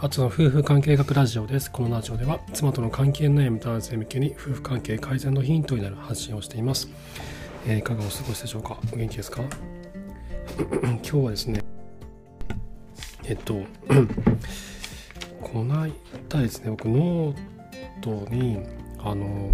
[0.00, 1.68] あとの夫婦関係学ラジオです。
[1.72, 6.88] このラジオでは妻との関係悩む男性向けに夫婦関係改善のヒントになる発信をしています。
[7.66, 8.78] えー、いかがお過ごしでしょうか？
[8.92, 9.42] お元気ですか？
[10.80, 11.64] 今日はですね、
[13.24, 13.54] えっと、
[15.42, 17.36] この間ですね、僕ノー
[18.00, 18.60] トに、
[19.00, 19.50] あの、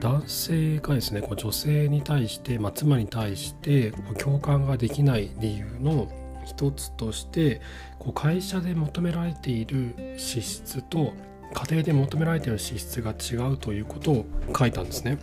[0.00, 6.08] 男性がですね、こう女性に対して、まあ、妻に対して共感ができない理由の
[6.44, 7.60] 一つとして
[7.98, 11.12] こう会社で求められている資質と
[11.52, 14.26] 家庭で求められている資質が違うということを
[14.56, 15.18] 書いたんですね。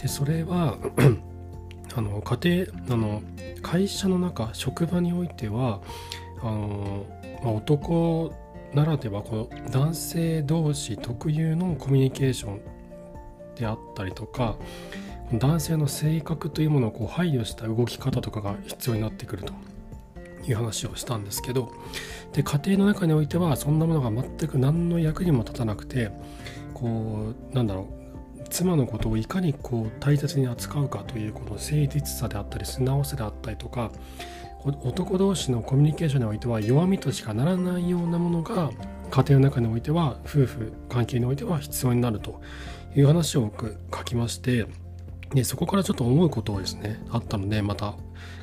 [0.00, 0.78] でそれは
[1.94, 3.22] あの家庭あの
[3.62, 5.80] 会社の中職場においては
[6.40, 7.04] あの、
[7.42, 8.32] まあ、男
[8.72, 12.60] ならではこの男性同士特有のコミュニケーション
[13.56, 14.56] であったりとか
[15.32, 19.52] 男性の性格というものをこう配慮した動き方とかが必要になってくると
[20.46, 21.72] いう話をしたんですけど
[22.32, 26.10] で家庭の中においてはそんなものが全く何の役にも立たなくて
[26.74, 28.00] こうなんだろう
[28.48, 33.90] 妻のことをいかにこう大切に扱うかというこの誠実さであったり素直さであったりとか
[34.64, 38.70] 男同士のコミュニケーションにおいては弱みとしかならないようなものが
[39.10, 42.40] 家庭の中においては夫婦関係においては必要になると
[42.94, 43.50] いう話を
[43.94, 44.66] 書きまして
[45.34, 47.94] でそこからちょっと思うことをですねあったのでまた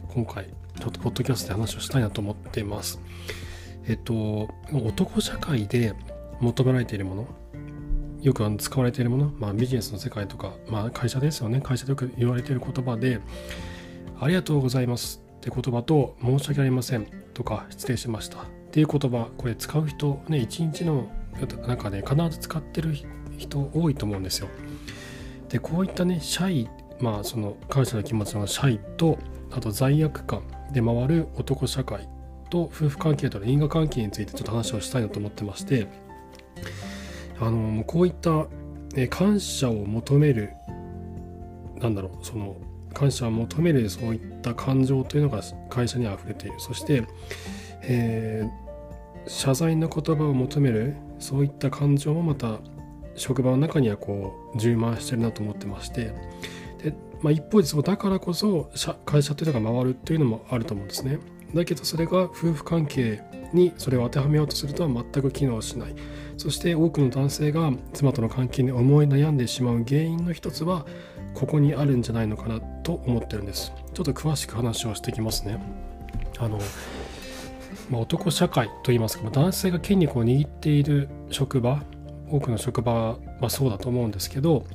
[0.07, 0.47] 今回
[0.79, 2.99] ちょっとポッドキャストで話をしたいなと思っています。
[3.87, 5.93] えっと、男社会で
[6.39, 7.27] 求められているもの、
[8.21, 11.61] よく使われているもの、まあ、ビジネスの世界とか、まあ、会社ですよね。
[11.61, 13.21] 会社でよく言われている言葉で、
[14.19, 18.41] ありがとうございますって言葉と、申し訳ありませんとか、失礼しましたっ
[18.71, 21.07] ていう言葉、これ使う人、ね、一日の
[21.67, 22.95] 中で必ず使ってる
[23.37, 24.47] 人多いと思うんですよ。
[25.49, 26.69] で、こういったね、シャイ、
[26.99, 29.17] まあ、その感謝の気持ちのシャイと、
[29.51, 32.07] あと罪悪感、で回る男社会
[32.49, 35.87] と夫婦関係との因果関係についてちょっと話をしたいなと思ってまして
[37.39, 38.47] あのこういった、
[38.95, 40.53] ね、感謝を求める
[41.79, 42.57] なんだろうその
[42.93, 46.59] 感謝を求めるそういった感情というのが会社にあふれている。
[46.59, 47.03] そして、
[47.83, 52.59] えー、謝罪の言葉を求めるそういった感情もまた
[53.15, 56.13] 職場の中にはこう充満してるなと思ってまして
[57.21, 58.69] まあ、一方でそうだからこそ
[59.05, 61.19] 会社というのが回るっていうのもあると思うんですね。
[61.53, 63.23] だけどそれが夫婦関係
[63.53, 65.95] にそれを当てはめようとするとは全く機能しない。
[66.37, 70.85] そして多くの男性が妻との関係に思い悩んでしまう原因の一つは
[71.33, 73.71] ここにあるんじゃないのかなと思ってるんです。
[73.93, 75.59] ちょっと詳しく話をしていきますね。
[76.37, 76.59] あの
[77.89, 81.81] まあ、男社会といいますか男性が権力を握っている職場
[82.29, 84.65] 多くの職場はそうだと思うんですけど、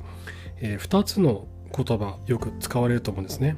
[0.59, 1.45] えー、2つの
[1.75, 3.55] 言葉よく使われると思うんですね。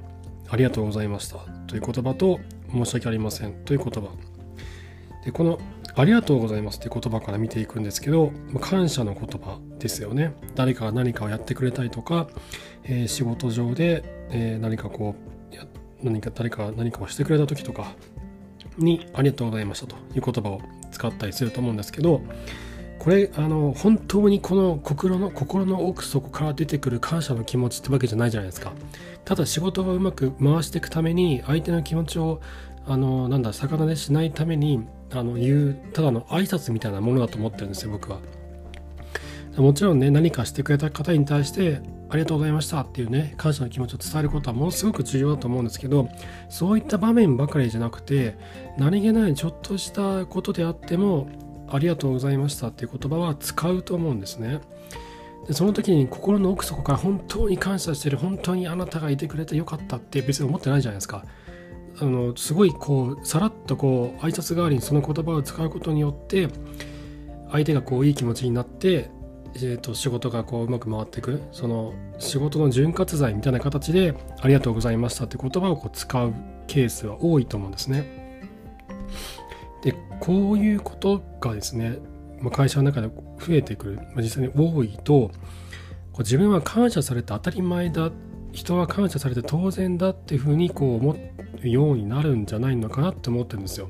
[0.50, 1.38] ありがとうございました
[1.68, 2.40] という言葉と
[2.72, 4.10] 申し訳ありませんという言葉。
[5.24, 5.60] でこの
[5.96, 10.34] ありがとうございますという言葉から見ていくんですけど感謝の言葉ですよね。
[10.56, 12.28] 誰かが何かをやってくれたりとか、
[12.84, 15.16] えー、仕事上で、えー、何かこ
[16.02, 17.96] う何か誰かが何かをしてくれた時とか
[18.78, 20.62] にありがとうございましたという言葉を
[20.92, 22.22] 使ったりすると思うんですけど
[23.06, 28.74] これあの本当にこの心の心の奥底から出てくる感謝の気持ちってわけじゃないじゃないですか。
[29.26, 32.42] ただ仕事がうまく回していくために相手の気持ちを
[32.88, 38.18] あのなんだ魚でしないためにあの言うただの挨拶みたいなものだと思ってるんですよ僕は。
[39.56, 46.10] もちろんね何かしてくれた方に対してありがとうございましたっていうね感謝の気持ちを伝えることはものすごく重要だと思うんですけど
[46.50, 48.36] そういった場面ばかりじゃなくて
[48.80, 51.28] 何気ないちょっとしたことであっても
[51.70, 54.62] ありがとうございましたっていう言葉は使うと思うんですね。
[55.48, 61.24] でその時に心の奥底から本当に感謝してる本当にあなたがいてくれてよかったって別に思ってないじゃないですか。
[61.98, 66.50] あのすごいこうさらっとこう挨拶代わりにその言葉を使うことによって
[67.52, 69.10] 相手がこういい気持ちになって、
[69.56, 76.34] えー、と仕事がこううまく回っていくその仕事の潤滑剤みたいな形でありがとうございましたって言葉をこう使う
[76.68, 78.26] ケースは多いと思うんですね。
[79.86, 82.00] でこういうことがですね、
[82.42, 85.30] まあ、会社の中で増えてくる、まあ、実際に多いと
[86.12, 88.12] こう自分は感謝されて当たり前だ
[88.52, 91.16] 人は感謝されて当然だっていうふうにこう思
[91.64, 93.90] うようになるんじゃないのかなって思ってるんですよ。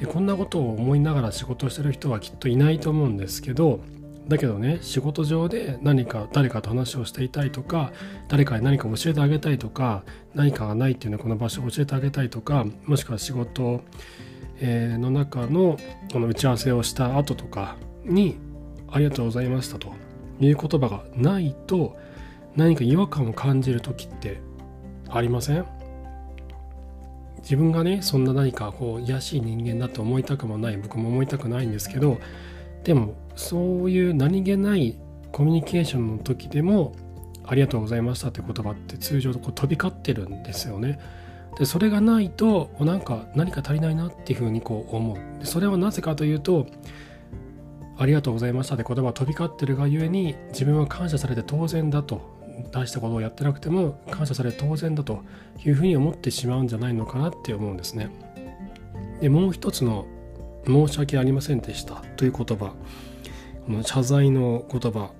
[0.00, 3.80] でこんなことを思いながら仕事してる人はきっといないと思うんですけど
[4.26, 7.92] だけどね仕事上で何か誰かと話をしていたいとか
[8.28, 10.02] 誰かに何か教えてあげたいとか
[10.34, 13.82] 何かがないっていうのはこの場所を教えてあげたいとかもしくは仕事
[14.60, 15.76] えの中の
[16.12, 18.36] この打ち合わせをした後とかに
[18.90, 19.92] 「ありがとうございました」と
[20.40, 21.96] いう言葉がないと
[22.56, 24.40] 何か違和感を感じる時って
[25.08, 25.64] ありません？
[27.42, 32.18] 自分がねそんな何かこう癒しい人間だと思いたくもない僕も思いたくないんですけど
[32.84, 34.96] でもそういう何気ない
[35.30, 36.94] コミュニケーションの時でも
[37.44, 40.98] ありがとうございましたって言葉って通常こう飛び交ってるんですよね。
[41.58, 45.16] でそれがないとなんか何か足りないなっていうふうにこう思う。
[45.38, 46.66] でそれはなぜかというと
[47.96, 52.34] ありがとうございましたって言葉が飛び交ってるがゆえに自分は感謝されて当然だと。
[52.70, 55.24] 大したことをやってなくても感謝されて当然だと
[55.64, 58.10] いうふうに思ってしまうんじゃないのかなって思うんですね。
[59.20, 60.06] でもう一つの
[60.64, 62.74] 「申し訳ありませんでした」という言葉。
[63.66, 65.10] この謝罪の言葉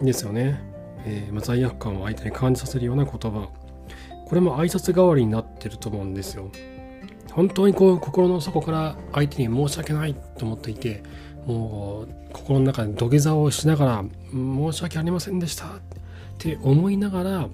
[0.00, 0.58] ですよね、
[1.04, 3.50] えー、罪悪感を相手に感じさせるような言葉。
[4.32, 6.50] これも挨拶代わりになってると思うんですよ。
[7.32, 11.02] 本当にこう心の底から相手に申し訳ないと思っていて
[11.44, 15.70] もう心の中で土下座をしながら申し訳ありませんでしたっ
[16.38, 17.48] て思いながら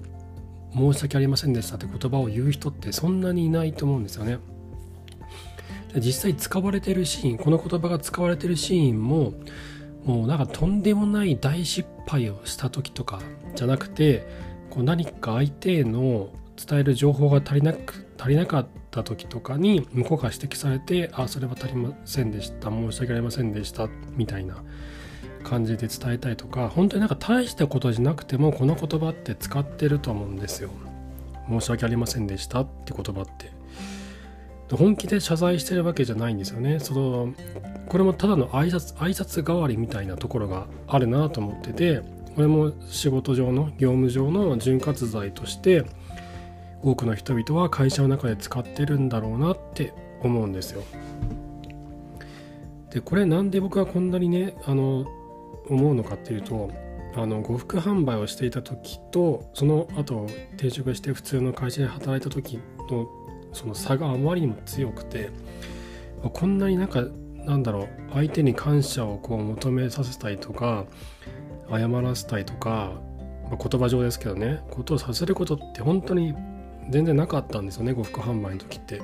[0.73, 4.37] 申し訳ありませんでしたって言葉を言う人ってそんなにいないと思うんですよね。
[5.97, 9.33] 実際使われてるシーンこの言葉が使われてるシーンも
[10.05, 13.19] もうなんかとんでもない大失敗をした時とか
[13.53, 14.25] じゃなくて
[14.69, 16.29] こう何か相手への
[16.65, 24.63] 伝える情報が足りなく足りなかった時とかに向こうから指摘されて「あそれは足りませんでした申し訳ありませんでした」みたいな
[25.43, 30.69] 感じで伝えたいとか本当になんか大したことじゃなくてもこの言葉って使ってると思うんですよ。
[31.49, 33.59] 申し訳ありませんでしたって言葉って。
[34.75, 36.79] 本気で謝罪してるわけじゃないんですよね。
[36.79, 37.33] その
[37.87, 42.01] これもただの挨拶挨拶代わりみたいなところがあるなと思ってて
[42.35, 45.85] これも仕事上の業務上の潤滑剤として
[46.81, 50.83] 多くの人々は会社の中で使ってるんだろうなって思うんですよ。
[52.91, 55.05] でこれなんで僕はこんなにねあの
[55.69, 56.71] 思うのかっていうと
[57.15, 62.59] あの呉服販売をしていた時とその後転職して普通の会社で働いた時
[62.89, 63.07] の
[63.53, 65.29] その差があまりにも強くて
[66.21, 67.03] こんなになんか
[67.35, 70.85] なんだろう相手に感謝をこう求めさせたいとか
[71.69, 72.91] 謝らせたいとか、
[73.49, 76.33] まあ、言葉上ですけどねことをさせることって本当に
[76.89, 79.01] 全然なかったんですよね呉服販売の時って。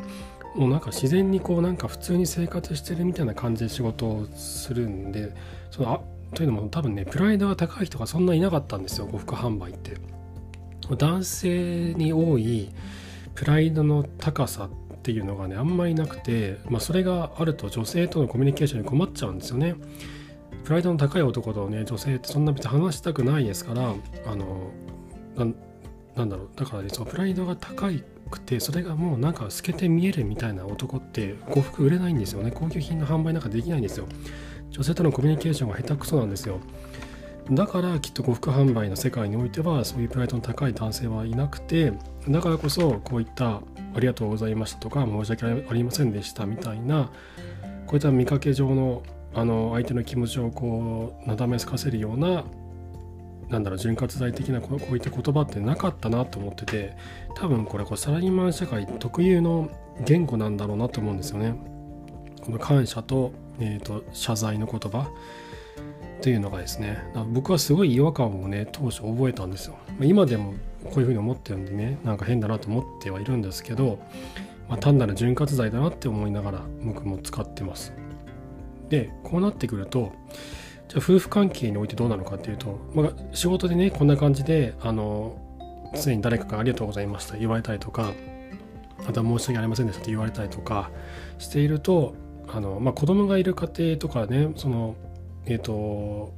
[0.56, 5.36] もうなんか自然にこうなんか普通に生活してるみたいな感じで仕事をするんで
[5.70, 6.00] そのあ
[6.34, 9.98] というのも多分ねプライドが高い人がそんないなかったんですよ呉服販売って。
[10.98, 12.70] 男性に多い
[13.34, 19.76] プライドの高さっていうのがねあんまりなくて、まあ、それがあると女性とのコミュニケーションに困っちゃうんですよね。
[20.64, 23.94] プライドの高い男とね女性ってそんな別に話したくないですから
[24.26, 24.72] あの
[26.16, 26.50] なんだろう。
[26.56, 27.90] だからねそのプライドが高
[28.30, 32.52] くてそれがもうなんか透けて見えるみたいな男って呉服売れないんですよね。
[32.52, 34.08] 高級品の販売なんかできないんですよ。
[34.70, 36.60] 女性とのコミュニケーションが下手くそなんですよ。
[37.52, 41.94] だからきっと呉服販売の世界においてはそういうプライドの高い男性はいなくて
[42.28, 43.62] だからこそこういった
[43.94, 47.12] 「ありがとうございました」とか「申し訳ありませんでした」みたいな
[47.86, 49.04] こういった見かけ上の
[49.36, 52.46] あの相手の気持ちをこうなだめすかせるような
[53.50, 56.96] なんだろう潤滑剤的なこういった言葉ってなかったなと思ってて
[57.36, 59.70] 多分これこうサラリーマン社会特有の
[60.06, 61.56] 言語なんだろうなと思うんですよね。
[62.42, 65.10] この感謝と,、えーと、謝罪の言葉
[66.22, 67.04] というのがですね
[67.34, 69.76] 僕はすごい違和感をね当初覚えたんですよ。
[70.02, 70.54] 今でも
[70.84, 74.00] こういうふうに思ってるんでねなんか変だなと思ってはいるんですけど、
[74.70, 77.94] まあ、単なる潤滑剤だなって思いながら僕も使ってます。
[78.90, 85.38] でこうなってくるとゃ夫婦関係においてどうなのかっていうと、まあ、仕事でねこんな感じであの
[85.94, 88.14] 常に誰かがありがとうございました言われたりとか
[89.06, 90.90] また申し訳ありませんでしたって言われたりとか
[91.38, 92.16] していると
[92.48, 94.96] あの、まあ、子供がいる家庭とかねその
[95.46, 96.34] えっ、ー、と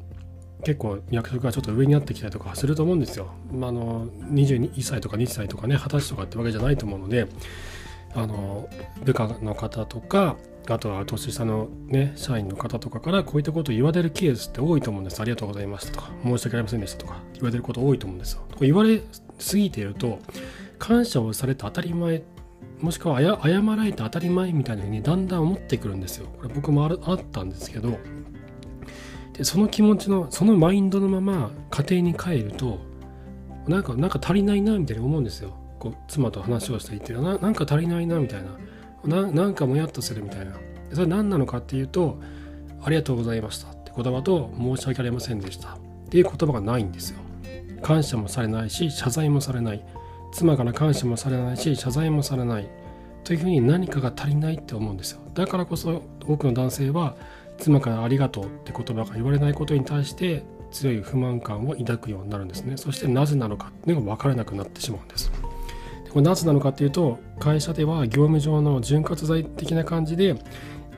[0.64, 3.28] 結構役職がちょっと上になってきたりとかすると思うんですよ。
[3.52, 7.28] まあ、あの21歳とか2歳とかね20歳とかってわけじゃないと思うので
[8.16, 8.68] あの
[9.04, 10.36] 部下の方とか
[10.74, 15.22] あとは年下のね社員の方とかからこういったことを言われるケースって多いと思うんです。
[15.22, 18.42] ありがとうございましたとか申し訳ありませんでしたとか言われること多いと思うんですよ。
[18.60, 19.02] 言われ
[19.40, 20.20] すぎていると
[20.80, 22.24] 感謝をされて当たり前
[22.82, 26.28] もしくは謝られて当たり前みたいなふうにだんだん思ってくるんですよ。
[26.38, 27.98] これ僕もああったんですけど
[29.34, 32.80] でその気持ちのそのマインドのまま家庭に帰ると
[33.68, 35.54] なんかなんか足りないなみたいに思うんですよ。
[35.80, 38.50] こう妻と話をしていてななんか足りないなみたいな。
[39.06, 40.54] なんかもやっとするみたいな。
[40.94, 42.20] それ何なのかっていうと
[42.82, 45.78] 「ありがとうございました」って言葉と「申し訳ありませんでした」っ
[46.10, 47.20] ていう言葉がないんですよ。
[47.82, 49.84] 感謝もされないし謝罪もされない。
[50.32, 52.70] 妻から感謝もされないし謝罪もされない。
[53.24, 55.20] というふうに何かが足りないって思うんですよ。
[55.34, 57.16] だからこそ多くの男性は
[57.58, 62.78] 妻からありがとうって言葉が言われないことに対して強い不満感を抱くようになるんですね。
[62.78, 65.32] そしてなぜなのかっていうのが分からなくなってしまうんです。
[66.18, 70.36] これなぜなのかっていうと会社では業務上の潤滑剤的な感じで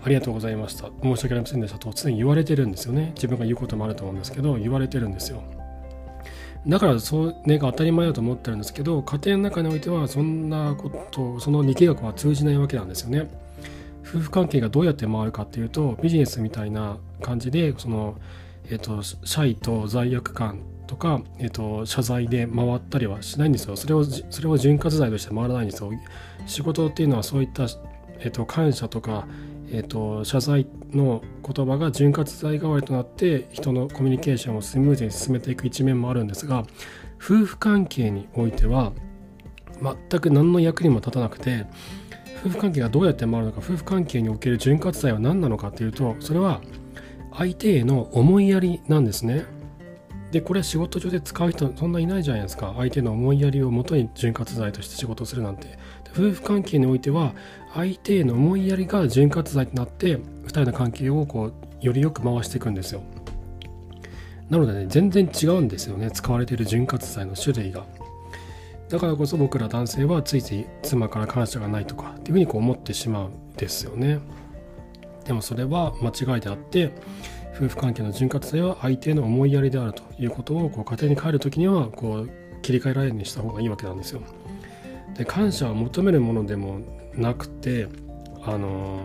[0.01, 0.91] ありがとうございました。
[1.03, 3.11] 申し訳ありませんでしたと常に言われてるんですよね。
[3.15, 5.43] 自分が言うこともあると思うんですけど言われてるんですよ。
[6.65, 13.29] だからそれが当たり前だと思ってるんですけど家庭の中においてはそんなことその力学は通じないわけなんですよね。
[14.07, 18.17] 夫婦関係がどうやって回るかっていうとビジネスみたいな感じでその、
[18.69, 25.91] えーと、社員と罪悪感とか、えーと、謝罪で回ったりはしないんですよそれをそれを潤滑剤として回らないんですよ
[26.47, 27.67] 仕事っていうのはそういった、
[28.19, 29.27] えーと感謝とか
[29.71, 36.65] えーと、謝罪の言葉が潤滑剤代わりとなって人のコミュニケーションをスムーズに進めていく一面もあるんですが
[37.17, 38.93] 夫婦関係においては
[39.79, 41.67] 全く何の役にも立たなくて
[42.43, 46.61] 夫婦関係がどうやって回るのか夫婦関係における潤滑剤は何なのかっていうとそれは
[47.31, 49.45] 相手への思いやりなんですね。
[50.31, 52.73] でこれは仕事上で使う人そんないないじゃないですか。
[52.77, 55.77] 相手の思いやりをもとに潤滑剤として仕事をするなんて。
[56.11, 57.33] 夫婦関係においては
[57.73, 63.01] 相手への思いやりが潤滑剤となって2人の関係をこうよりよく回していくんですよ。
[64.49, 66.09] なのでね全然違うんですよね。
[66.11, 67.85] 使われている潤滑剤の種類が。
[68.89, 74.19] だからこそ僕ら男性はついつい妻から感謝がないとかっていうふうにこう思ってしまうんですよね。
[75.25, 76.91] でもそれは間違いであって
[77.59, 82.29] 夫婦関係の潤滑剤は相手の思いやりであるということをこう家庭に帰る時にはこう
[82.61, 84.21] 切り替えられるようにした方がいいわけなんですよ。
[85.17, 86.79] で感謝を求めるものでも
[87.15, 87.87] なくて
[88.43, 89.01] あの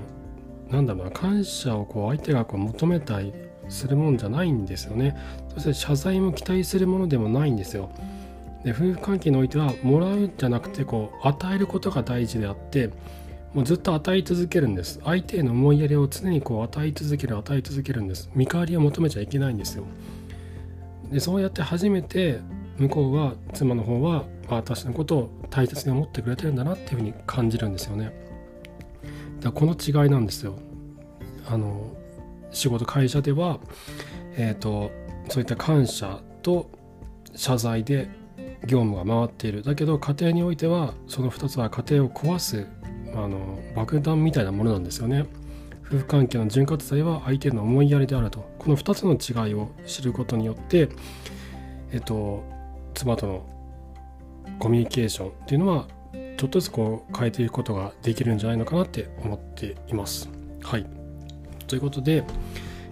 [0.70, 3.32] なんだろうな感謝をこう相手がこう求めたり
[3.68, 5.16] するもんじゃないんですよね。
[5.54, 7.90] そして謝罪も期待するものでもないんですよ。
[8.64, 12.90] で夫婦関係においてはもらうんじゃなくてこう与えることが大事であって
[13.54, 19.84] もうずっと与え続けるんです相手への思いやりを常にこう与え続ける与え続けるんです見返りを求めちゃいけないんですよ
[21.10, 22.40] でそうやって初めて
[22.78, 28.12] 向こうは妻の方は私のことを大切に思ってくれてるんだなっていうふうに感じるんですよね。
[29.40, 30.58] だこの違いなんですよ。
[31.46, 31.94] あの
[32.50, 33.60] 仕事会社では、
[34.36, 34.90] えーと、
[35.28, 36.70] そういった感謝と
[37.34, 38.08] 謝罪で
[38.66, 42.66] 業務が回っているだけど家庭においてはその2つは家庭を壊す
[43.16, 45.26] あの爆弾みたいなものなんですよね。
[45.86, 50.88] 夫婦関係の潤滑剤は相手の思いやりであるとこの2つの違いを知ることによって
[51.92, 52.42] えっと
[52.94, 53.46] 妻との
[54.58, 55.86] コミュニケーションっていうのは
[56.36, 60.28] ちょっとずつこう変えていくことができるんじゃないのかなって思っています。
[60.62, 60.86] はい。
[61.66, 62.24] ということで、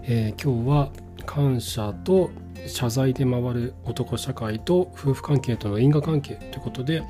[0.04, 0.90] えー、今日は
[1.26, 2.30] 感謝と
[2.66, 7.02] 謝罪で回る男社会と夫婦関係との因果関係ということで、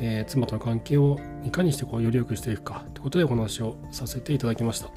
[0.00, 4.90] えー、妻との関係をいかにしてこうより良くしていくかということでお話をさせていただきました。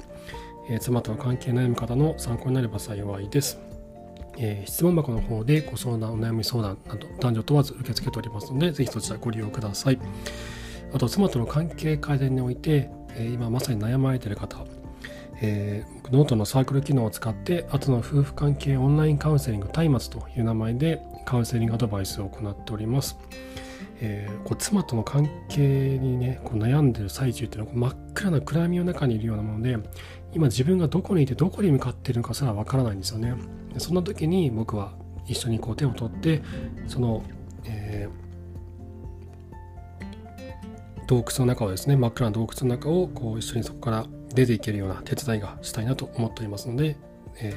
[0.68, 3.58] えー、妻との関係悩む方の参考になれば幸いです。
[4.36, 9.98] えー、質問箱の方でご相談、お悩み相談など男女問わず受け付けておりますので、ぜひそちらご利用ください。
[10.92, 14.64] あと、妻との関係改善において、え、今まさに悩まれている方、
[15.40, 23.16] えー、ノートのサークル機能を使って、後の夫婦関係オンラインカウンセリング松明という名前でカウンセリングアドバイスを行っております。
[24.00, 29.78] えー、こう妻との関係にねこう悩んでる最中っていうのは真っ暗な暗闇の中にいるようなもので
[30.32, 33.34] 今自分がどこにいてどこに向かってるのかすらわからないんですよね。
[33.78, 34.94] そんな時に僕は
[35.26, 36.42] 一緒にこう手を取って
[36.86, 37.22] その、
[37.64, 46.96] えー、洞窟の中をですね真っ暗な洞窟の中をこう一緒にそこから出ていけるような手伝いがしたいなと思っておりますので、
[47.38, 47.54] え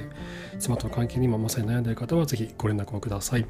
[0.54, 3.46] ー、妻との関係に今まさに悩んでいる方は是非ご連絡をください。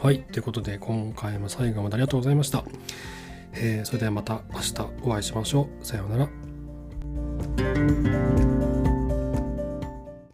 [0.00, 2.62] はい、ということで今回も最後までありがとうございました。
[3.54, 5.84] えー、それではまた明日お会いしましょう。
[5.84, 6.28] さようなら。